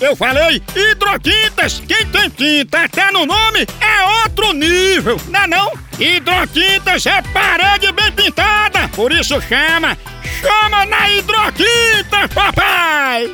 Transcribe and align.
Eu 0.00 0.14
falei 0.14 0.62
hidrotintas. 0.76 1.82
Quem 1.86 2.06
tem 2.06 2.30
tinta 2.30 2.84
até 2.84 3.10
no 3.10 3.26
nome 3.26 3.66
é 3.80 4.22
outro 4.22 4.52
nível, 4.52 5.20
não 5.28 5.40
é 5.40 5.46
não? 5.46 5.72
Hidrotintas 5.98 7.04
é 7.06 7.20
parede 7.32 7.90
bem 7.90 8.12
pintada, 8.12 8.88
por 8.94 9.10
isso 9.10 9.40
chama, 9.40 9.98
chama 10.40 10.86
na 10.86 11.10
hidrotinta, 11.10 12.28
papai! 12.32 13.32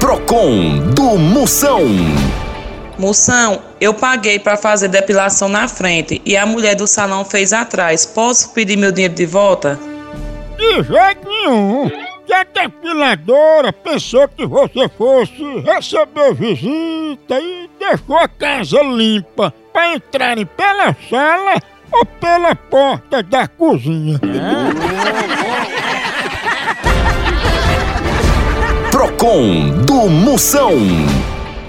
Procon 0.00 0.90
do 0.90 1.16
Moção. 1.16 1.84
Moção, 2.98 3.62
eu 3.80 3.94
paguei 3.94 4.38
para 4.38 4.56
fazer 4.56 4.88
depilação 4.88 5.48
na 5.48 5.68
frente 5.68 6.20
e 6.24 6.36
a 6.36 6.44
mulher 6.44 6.74
do 6.74 6.86
salão 6.86 7.24
fez 7.24 7.52
atrás. 7.52 8.04
Posso 8.04 8.52
pedir 8.52 8.76
meu 8.76 8.90
dinheiro 8.90 9.14
de 9.14 9.26
volta? 9.26 9.78
De 10.56 10.82
jeito 10.82 11.28
nenhum! 11.28 12.13
Que 12.26 12.32
a 12.32 12.44
depiladora 12.44 13.72
pensou 13.72 14.26
que 14.28 14.46
você 14.46 14.88
fosse 14.88 15.60
receber 15.60 16.34
visita 16.34 17.38
e 17.40 17.68
deixou 17.78 18.16
a 18.16 18.26
casa 18.28 18.82
limpa 18.82 19.52
para 19.72 19.94
entrarem 19.94 20.46
pela 20.46 20.96
sala 21.10 21.60
ou 21.92 22.06
pela 22.06 22.54
porta 22.54 23.22
da 23.22 23.46
cozinha. 23.46 24.18
Procon 28.90 29.70
do 29.84 30.08
Moção. 30.08 30.72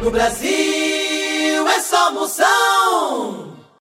No 0.02 0.12
Brasil 0.12 1.68
é 1.68 1.80
só 1.80 2.12
moção. 2.14 3.55